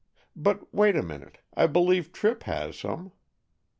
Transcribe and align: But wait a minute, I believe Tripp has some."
But 0.35 0.73
wait 0.73 0.95
a 0.95 1.03
minute, 1.03 1.37
I 1.53 1.67
believe 1.67 2.11
Tripp 2.11 2.41
has 2.45 2.75
some." 2.75 3.11